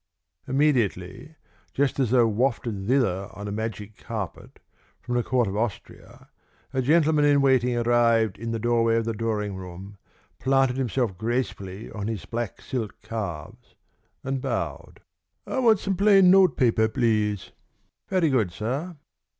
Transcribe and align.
Immediately, 0.47 1.35
just 1.75 1.99
as 1.99 2.09
though 2.09 2.25
wafted 2.27 2.87
thither 2.87 3.29
on 3.33 3.47
a 3.47 3.51
magic 3.51 3.97
carpet, 3.97 4.57
from 4.99 5.13
the 5.13 5.21
court 5.21 5.47
of 5.47 5.55
Austria, 5.55 6.27
a 6.73 6.81
gentleman 6.81 7.23
in 7.23 7.39
waiting 7.39 7.77
arrived 7.77 8.39
in 8.39 8.49
the 8.49 8.57
doorway 8.57 8.95
of 8.95 9.05
the 9.05 9.13
drawing 9.13 9.55
room, 9.55 9.99
planted 10.39 10.77
himself 10.77 11.15
gracefully 11.19 11.91
on 11.91 12.07
his 12.07 12.25
black 12.25 12.61
silk 12.63 12.99
calves, 13.03 13.75
and 14.23 14.41
bowed. 14.41 15.01
"I 15.45 15.59
want 15.59 15.77
some 15.77 15.95
plain 15.95 16.31
note 16.31 16.57
paper, 16.57 16.87
please." 16.87 17.51
"Very 18.09 18.31
good, 18.31 18.51
sir." 18.51 18.97